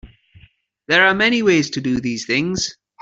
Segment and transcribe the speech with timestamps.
[0.87, 2.75] There are many ways to do these things.